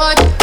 [0.00, 0.37] Ah.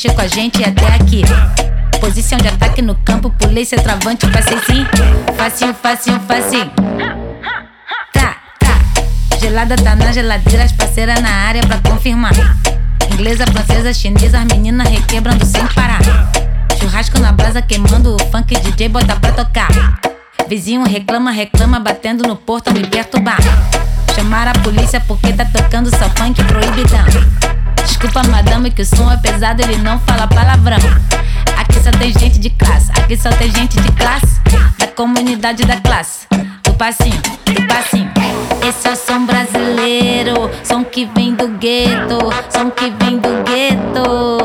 [0.00, 1.22] Mexe com a gente até aqui.
[2.00, 4.86] Posição de ataque no campo, pulei travante, passei sim.
[5.36, 6.70] Facinho, facinho, facinho.
[8.14, 9.38] Tá, tá.
[9.38, 12.32] Gelada tá na geladeira, as parceiras na área pra confirmar.
[13.12, 16.00] Inglesa, francesa, chinesa, as meninas requebrando sem parar.
[16.78, 19.68] Churrasco na brasa queimando, o funk DJ bota pra tocar.
[20.48, 23.38] Vizinho reclama, reclama, batendo no portão me perturbar.
[24.14, 27.59] Chamar a polícia porque tá tocando só funk proibidão.
[27.86, 30.78] Desculpa, madame, que o som é pesado, ele não fala palavrão.
[31.56, 34.40] Aqui só tem gente de classe, aqui só tem gente de classe,
[34.78, 36.26] da comunidade da classe.
[36.62, 38.10] Do passinho, do passinho.
[38.66, 42.18] Esse é o som brasileiro, som que vem do gueto,
[42.50, 44.39] som que vem do gueto.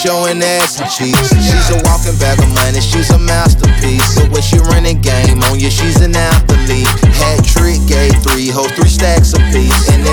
[0.00, 1.28] Showing ass and cheeks.
[1.28, 4.16] She's a walking bag of money, she's a masterpiece.
[4.16, 6.88] So when she running game on you, she's an athlete.
[7.20, 9.36] Hat trick, gave three hoes, three stacks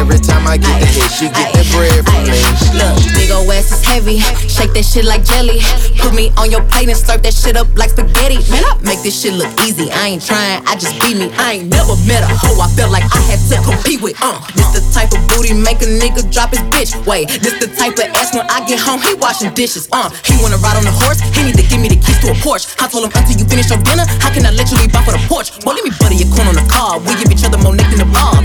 [0.08, 2.40] every time I get the hit, she get the bread from me.
[2.80, 5.60] Look, big ol' ass is heavy, shake that shit like jelly.
[6.00, 8.40] Put me on your plate and slurp that shit up like spaghetti.
[8.48, 9.92] Man, I make this shit look easy.
[9.92, 11.28] I ain't trying, I just beat me.
[11.36, 14.16] I ain't never met a hoe I felt like I had to compete with.
[14.24, 16.96] Uh, this the type of booty make a nigga drop his bitch.
[17.04, 19.92] Wait, this the type of ass when I get home, he washing dishes.
[19.92, 22.32] Uh, he wanna ride on the horse, he need to give me the keys to
[22.32, 22.72] a Porsche.
[22.80, 25.04] I told him until you finish your dinner, how can I let you leave off
[25.04, 25.52] for the porch?
[25.68, 26.96] Boy, let me butter your corn on the car.
[27.04, 28.37] We give each other more neck than the bar.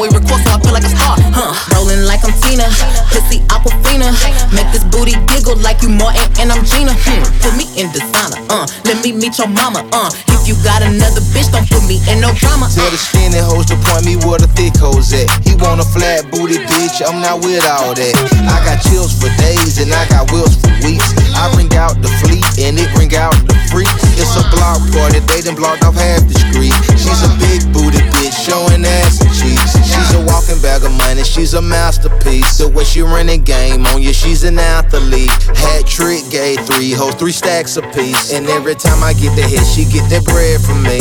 [0.00, 1.25] We record, so I feel like a star.
[1.74, 2.66] Rolling like I'm Tina,
[3.12, 4.12] pussy Aquafina.
[4.52, 6.94] Make this booty giggle like you Martin and I'm Gina.
[6.94, 7.22] Hmm.
[7.42, 8.40] Put me in designer.
[8.48, 9.86] Uh, let me meet your mama.
[9.92, 12.68] Uh, if you got another bitch, don't put me in no drama.
[12.72, 15.26] Tell the skinny hoes to point me where the thick hoes at.
[15.42, 18.14] He want a flat booty bitch, I'm not with all that.
[18.46, 21.10] I got chills for days and I got wheels for weeks.
[21.34, 23.92] I bring out the fleet and it bring out the freaks.
[24.16, 26.74] It's a block party, they done blocked off half the street.
[26.96, 29.74] She's a big booty bitch, showing ass and cheeks.
[29.96, 32.58] She's a walking bag of money, she's a masterpiece.
[32.58, 35.30] The way she running game on you, she's an athlete.
[35.56, 38.32] Hat trick, gave three hoes, three stacks apiece.
[38.32, 41.00] And every time I get the hit, she get that bread from me.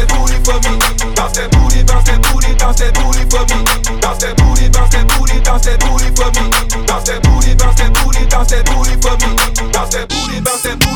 [0.00, 0.78] that booty for me.
[1.14, 3.58] Bounce that booty, bounce that booty, bounce that booty for me.
[4.00, 6.44] Bounce that booty, bounce that booty, bounce that booty for me.
[6.86, 9.28] Bounce that booty, bounce that booty, bounce that booty for me.
[9.72, 10.89] Bounce that booty, bounce that booty,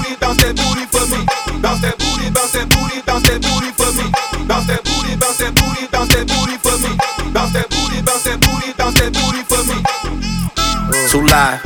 [1.95, 4.07] that booty, bounce that booty, bounce that booty for me.
[4.47, 6.91] Bounce that booty, bounce that booty, bounce that booty for me.
[7.33, 9.77] Bounce that booty, bounce that booty, bounce that booty for me.
[11.11, 11.63] Too live,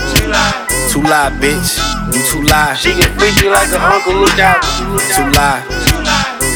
[0.92, 1.80] too live, bitch.
[2.12, 2.76] You too live.
[2.76, 4.60] She get freaky like an uncle, look out.
[5.16, 5.64] Too live.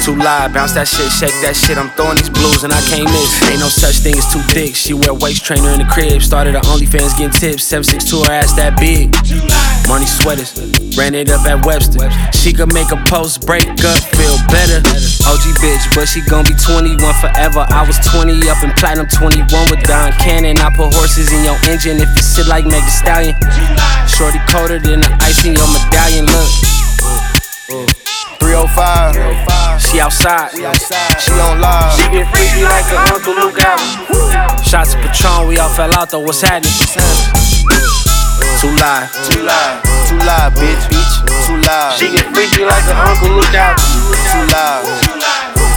[0.05, 1.79] Too live, bounce that shit, shake that shit.
[1.79, 3.39] I'm throwing these blues and I can't miss.
[3.47, 4.75] Ain't no such thing as too thick.
[4.75, 6.21] She wear waist trainer in the crib.
[6.21, 7.63] Started her OnlyFans getting tips.
[7.65, 9.15] 762 her ass that big.
[9.87, 10.59] Money sweaters,
[10.97, 12.11] ran it up at Webster.
[12.33, 14.83] She could make a post break up, feel better.
[15.29, 17.65] OG bitch, but she gon' be 21 forever.
[17.69, 20.59] I was 20 up in platinum, 21 with Don Cannon.
[20.59, 23.35] I put horses in your engine if you sit like Meg Stallion.
[24.09, 26.27] Shorty colder than the ice in your medallion.
[26.27, 26.50] Look.
[28.41, 29.81] 305.
[29.81, 30.50] She outside.
[31.21, 31.93] She on live.
[31.95, 33.81] She get freaky like an uncle, Luke out.
[34.65, 36.21] Shots of Patron, we all fell out though.
[36.21, 37.42] What's happening?
[38.62, 39.11] Too live.
[39.26, 39.82] Too live.
[40.06, 40.87] Too live, bitch.
[41.50, 41.99] Too live.
[41.99, 43.75] She get freaky like an uncle, look out.
[43.76, 44.87] Too live.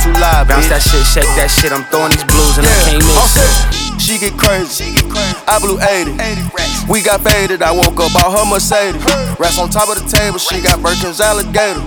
[0.06, 0.70] Too live, Bounce bitch.
[0.70, 1.72] that shit, shake that shit.
[1.74, 3.98] I'm throwing these blues and I can't miss.
[3.98, 5.02] She get crazy.
[5.50, 6.14] I blew 80.
[6.86, 7.64] We got faded.
[7.64, 9.02] I woke up out her Mercedes.
[9.40, 10.38] Rats on top of the table.
[10.38, 11.82] She got Birkin's alligator.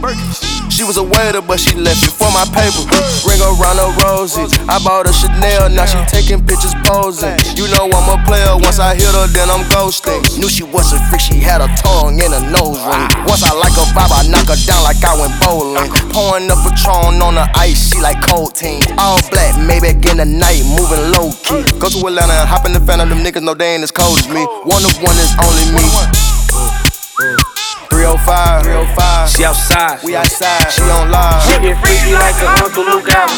[0.78, 2.86] She was a waiter, but she left before my paper.
[3.26, 4.46] Ring around her rosy.
[4.70, 5.66] I bought her Chanel.
[5.74, 7.34] Now she taking pictures posing.
[7.58, 8.54] You know I'm a player.
[8.62, 10.22] Once I hit her, then I'm ghosting.
[10.38, 11.18] Knew she was a freak.
[11.18, 13.10] She had a tongue and a nose ring.
[13.26, 15.90] Once I like her vibe, I knock her down like I went bowling.
[16.14, 17.90] Pouring up a Patron on the ice.
[17.90, 18.78] She like cold team.
[19.02, 21.66] All black, maybe in the night, moving low key.
[21.82, 23.42] Go to Atlanta and hop in the fan of them niggas.
[23.42, 24.46] know they ain't as cold as me.
[24.62, 27.57] One of one is only me.
[27.90, 28.64] 305.
[28.64, 29.28] 305.
[29.28, 30.00] She outside.
[30.02, 30.72] We outside.
[30.72, 31.42] She on live.
[31.44, 33.28] She get freaky like an uncle, look out.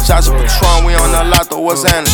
[0.00, 1.60] Shots of Patron, we on the lot, though.
[1.60, 2.08] What's happening?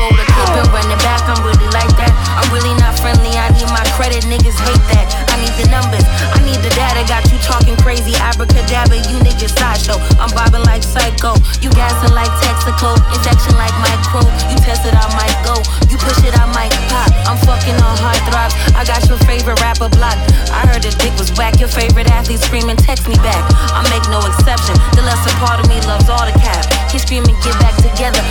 [0.00, 2.08] Roll the clip and run it back, I'm really like that.
[2.32, 3.59] I'm really not friendly, I need my
[4.00, 5.12] credit, niggas hate that.
[5.28, 6.00] I need the numbers,
[6.32, 7.04] I need the data.
[7.04, 10.00] Got you talking crazy, abracadabra, you niggas sideshow.
[10.16, 14.24] I'm bobbing like psycho, you gassing like Texaco, injection like micro.
[14.48, 15.60] You test it, I might go.
[15.92, 17.12] You push it, I might pop.
[17.28, 18.56] I'm fucking on hard throbs.
[18.72, 20.24] I got your favorite rapper blocked.
[20.48, 23.44] I heard the dick was whack, your favorite athlete screaming, text me back.
[23.76, 26.64] I make no exception, the lesser part of me loves all the cap.
[26.88, 28.24] He screaming, get back together.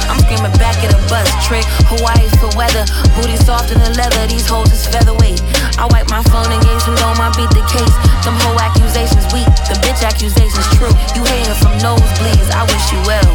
[1.50, 1.66] Trick.
[1.90, 2.86] Hawaii for weather,
[3.18, 4.22] booty soft in the leather.
[4.30, 5.42] These hoes is featherweight.
[5.82, 7.96] I wipe my phone and gauge from dome, I beat the case.
[8.22, 10.94] Them whole accusations weak, the bitch accusations true.
[11.18, 12.54] You hating from nosebleeds.
[12.54, 13.30] I wish you well.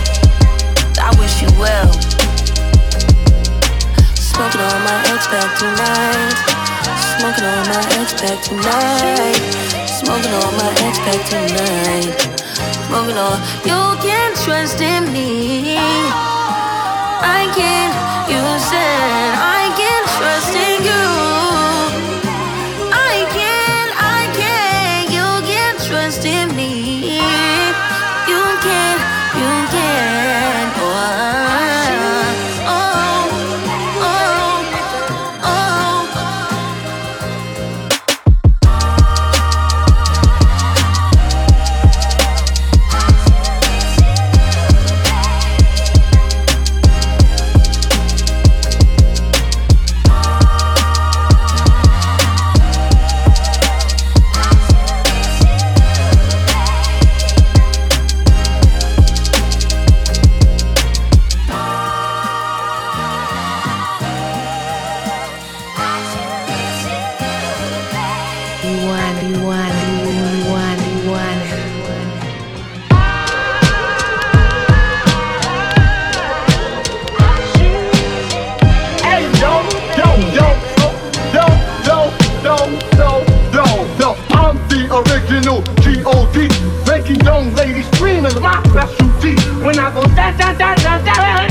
[1.03, 1.91] I wish you well.
[4.15, 6.39] Smoking on my ex back tonight.
[7.19, 9.43] Smoking on my ex back tonight.
[9.91, 12.15] Smoking on my ex back tonight.
[12.87, 13.43] Smoking on.
[13.67, 16.24] You can trust in me.
[17.23, 17.95] I can't
[18.31, 20.54] You said I can't trust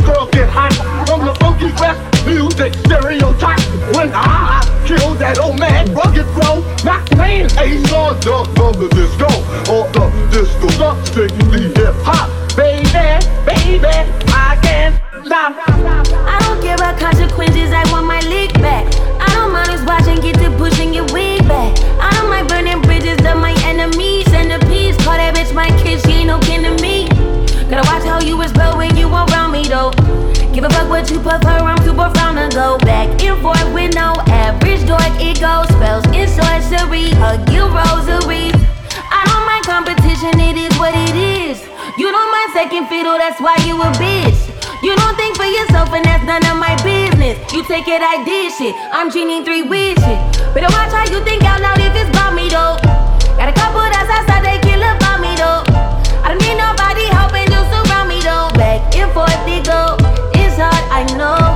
[0.03, 0.73] Girls get hot
[1.05, 3.61] from the funky west music stereotype.
[3.93, 8.89] When I kill that old man, rugged flow, not playing Ace on the from the
[8.89, 9.29] disco
[9.69, 12.29] or the disco, not strictly hip hop.
[12.57, 13.93] Baby, baby,
[14.33, 15.53] I can't stop.
[15.53, 17.82] I don't care about consequences, I
[30.53, 33.97] Give a fuck what you prefer, I'm too profound to go back and forth with
[33.97, 35.01] no average dork.
[35.17, 38.53] It goes spells in sorcery, hug you rosaries.
[38.93, 41.57] I don't mind competition, it is what it is.
[41.97, 44.37] You don't mind second fiddle, that's why you a bitch.
[44.85, 47.41] You don't think for yourself, and that's none of my business.
[47.49, 48.77] You take it, I did shit.
[48.93, 50.21] I'm genie three wishes.
[50.53, 52.77] Better watch how you think out loud if it's about me though.
[53.41, 55.65] Got a couple that's outside, they kill about me though.
[56.21, 58.53] I don't need nobody helping, just around me though.
[58.53, 60.02] Back and forth they go.
[60.95, 61.52] I know.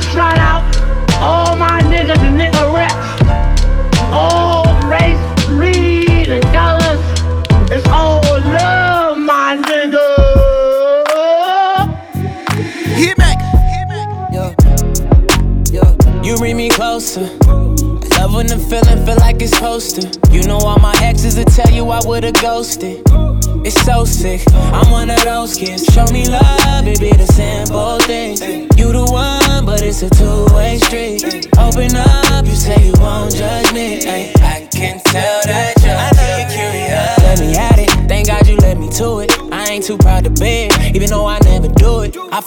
[0.00, 0.62] Shout out
[1.20, 7.00] all my niggas and niggerettes, all race, creed, and colors.
[7.70, 10.06] It's all love, my nigga.
[12.96, 13.38] Hit back.
[14.32, 14.54] Yeah.
[15.70, 16.22] Yeah.
[16.22, 17.28] You bring me closer.
[18.18, 20.18] Love when the feeling feel like it's hosted.
[20.32, 23.02] You know all my exes will tell you I would've ghosted.
[23.64, 24.42] It's so sick.
[24.52, 25.84] I'm one of those kids.
[25.92, 27.53] Show me love, be the simple
[29.94, 31.46] it's a two-way street.
[31.56, 33.83] Open up, you say you won't judge me.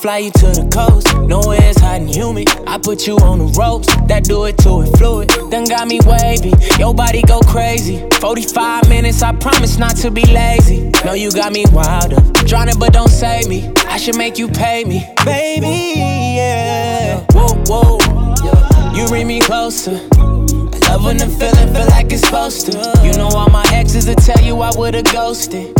[0.07, 2.47] Fly you to the coast, nowhere it's hot and humid.
[2.65, 5.27] I put you on the ropes, that do it to it fluid.
[5.51, 8.07] Then got me wavy, your body go crazy.
[8.21, 10.91] 45 minutes, I promise not to be lazy.
[11.03, 13.69] Know you got me wilder, drowning but don't save me.
[13.89, 15.99] I should make you pay me, baby.
[16.39, 17.25] Yeah.
[17.33, 17.99] Whoa, whoa.
[18.95, 19.99] You bring me closer.
[20.87, 22.77] Love when the feeling feel like it's supposed to.
[23.03, 25.75] You know all my exes will tell you I would've ghosted.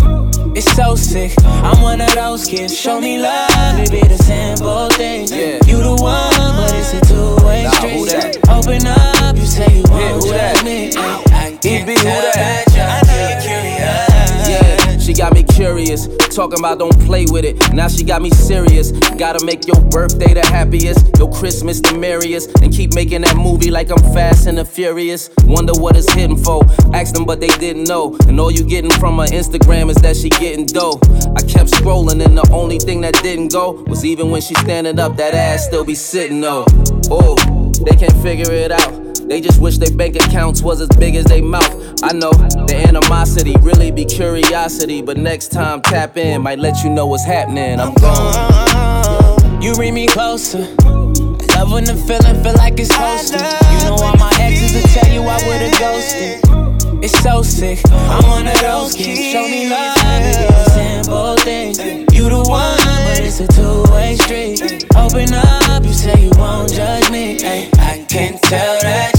[0.58, 1.34] It's so sick.
[1.46, 2.76] I'm one of those kids.
[2.76, 5.30] Show me love, it be the simple things.
[5.32, 8.40] You the one, but it's a two-way Nah, street.
[8.50, 10.66] Open up, you say you who that?
[10.66, 10.94] me.
[10.98, 12.67] I can be who that?
[15.18, 16.08] Got me curious.
[16.34, 17.74] Talking about don't play with it.
[17.74, 18.92] Now she got me serious.
[19.18, 23.72] Gotta make your birthday the happiest, your Christmas the merriest, and keep making that movie
[23.72, 25.30] like I'm fast and the furious.
[25.46, 26.64] Wonder what it's hidden for.
[26.94, 28.16] Asked them, but they didn't know.
[28.28, 31.00] And all you getting from her Instagram is that she getting dough.
[31.36, 35.00] I kept scrolling, and the only thing that didn't go was even when she standing
[35.00, 36.66] up, that ass still be sitting though.
[37.10, 37.36] Oh,
[37.82, 39.07] they can't figure it out.
[39.28, 42.02] They just wish their bank accounts was as big as they mouth.
[42.02, 46.90] I know the animosity really be curiosity, but next time tap in, might let you
[46.90, 47.78] know what's happening.
[47.80, 49.62] I'm gone.
[49.62, 50.60] You bring me closer.
[51.58, 53.42] Love when the feeling feel like it's hosted.
[53.72, 57.04] You know all my exes will tell you I would've ghosted.
[57.04, 57.80] It's so sick.
[57.92, 59.20] I'm one of those kids.
[59.34, 59.98] Show me love,
[60.72, 61.80] simple things.
[62.14, 64.86] You the one, but it's a two-way street.
[64.96, 67.38] Open up, you say you won't judge me.
[67.44, 69.17] I can tell that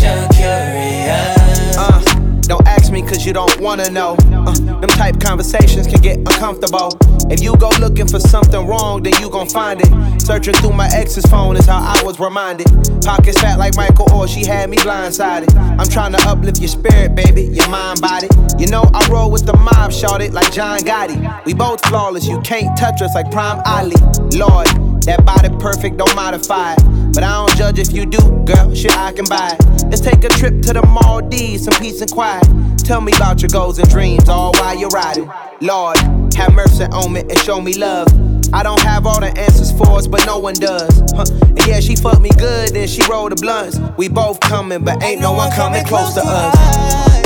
[3.09, 4.17] cause you don't wanna know.
[4.31, 6.91] Uh, them type conversations can get uncomfortable.
[7.31, 10.21] If you go looking for something wrong, then you gon' find it.
[10.21, 12.67] Searching through my ex's phone is how I was reminded.
[13.03, 15.55] Pockets fat like Michael or she had me blindsided.
[15.79, 18.29] I'm trying to uplift your spirit, baby, your mind, body.
[18.59, 21.45] You know I roll with the mob, shorted like John Gotti.
[21.47, 23.97] We both flawless, you can't touch us like Prime Ali.
[24.37, 24.67] Lord,
[25.03, 26.83] that body perfect, don't modify it.
[27.15, 29.85] But I don't judge if you do, girl, shit I can buy it.
[29.85, 32.47] Let's take a trip to the Maldives, some peace and quiet.
[32.89, 35.31] Tell me about your goals and dreams, all while you're riding.
[35.61, 35.99] Lord,
[36.35, 38.09] have mercy on me and show me love.
[38.55, 41.03] I don't have all the answers for us, but no one does.
[41.15, 41.27] Huh.
[41.45, 43.79] And yeah, she fucked me good, then she rolled the blunts.
[43.99, 47.25] We both coming, but ain't no one coming close to us.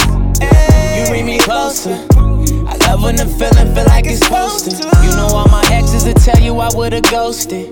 [0.99, 1.93] You bring me closer.
[1.93, 4.73] I love when the feeling feel like it's posted.
[4.73, 7.71] You know all my exes will tell you I would've ghosted.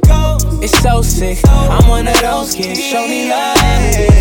[0.62, 1.38] It's so sick.
[1.48, 2.80] I'm one of those kids.
[2.80, 3.58] Show me love,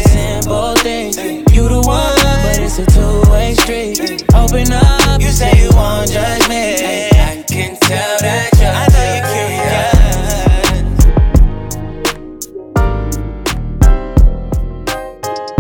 [0.07, 1.45] simple thing.
[1.53, 2.18] You the one,
[2.49, 4.23] but it's a two-way street.
[4.33, 6.81] Open up, you say you want judgment.
[7.13, 8.73] I can tell that you're.
[8.81, 9.97] I know you're curious.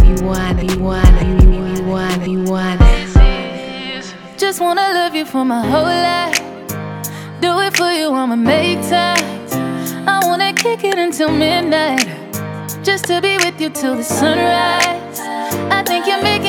[0.07, 4.15] You want it, you want it, you want it, you want it.
[4.37, 6.39] Just wanna love you for my whole life.
[7.41, 9.23] Do it for you, I'ma make time.
[10.07, 12.07] I wanna kick it until midnight.
[12.83, 15.19] Just to be with you till the sunrise.
[15.71, 16.48] I think you're making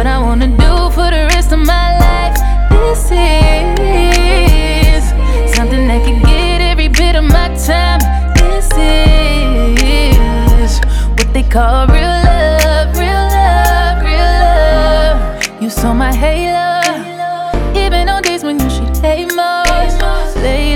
[0.00, 2.34] what I wanna do for the rest of my life.
[2.70, 5.04] This is
[5.54, 8.00] something that can get every bit of my time.
[8.32, 8.70] This
[9.84, 10.80] is
[11.16, 15.62] what they call real love, real love, real love.
[15.62, 16.80] You saw my halo,
[17.76, 20.00] even on days when you should hate most.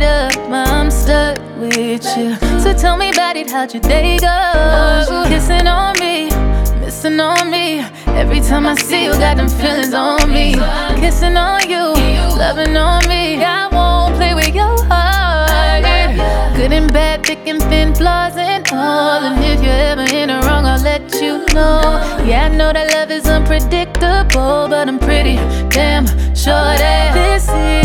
[0.05, 2.37] Up, I'm stuck with you.
[2.61, 5.25] So tell me about it, how'd your day go?
[5.29, 6.29] Kissing on me,
[6.79, 7.87] missing on me.
[8.17, 10.55] Every time I see you, got them feelings on me.
[11.01, 11.93] Kissing on you,
[12.39, 13.43] loving on me.
[13.43, 15.83] I won't play with your heart.
[16.57, 19.23] Good and bad, thick and thin, flaws and all.
[19.23, 22.01] And if you're ever in the wrong, I'll let you know.
[22.25, 25.37] Yeah, I know that love is unpredictable, but I'm pretty
[25.69, 27.84] damn sure that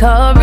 [0.00, 0.39] cover